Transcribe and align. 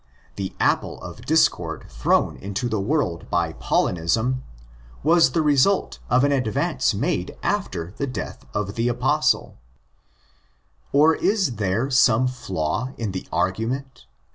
The 0.35 0.55
apple 0.59 0.99
of 1.03 1.27
discord 1.27 1.85
thrown 1.87 2.35
into 2.35 2.67
the 2.67 2.79
world 2.79 3.29
by 3.29 3.53
Paulinism 3.53 4.41
was 5.03 5.29
the 5.33 5.41
PAUL 5.41 5.49
ACCORDING 5.53 5.59
TO 5.73 5.79
ACTS 5.79 5.91
103 6.09 6.09
result 6.09 6.09
of 6.09 6.23
an 6.23 6.31
advance 6.31 6.93
made 6.95 7.37
after 7.43 7.93
the 7.97 8.07
death 8.07 8.43
of 8.51 8.73
the 8.73 8.87
Apostle. 8.87 9.59
Or 10.91 11.13
is 11.15 11.57
there 11.57 11.91
some. 11.91 12.25
flaw 12.27 12.93
in 12.97 13.11
the 13.11 13.27
argument? 13.31 14.07